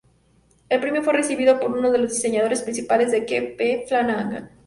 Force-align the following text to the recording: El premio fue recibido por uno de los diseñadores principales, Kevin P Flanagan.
El 0.67 0.79
premio 0.79 1.03
fue 1.03 1.13
recibido 1.13 1.59
por 1.59 1.77
uno 1.77 1.91
de 1.91 1.99
los 1.99 2.09
diseñadores 2.11 2.63
principales, 2.63 3.11
Kevin 3.27 3.55
P 3.55 3.85
Flanagan. 3.87 4.49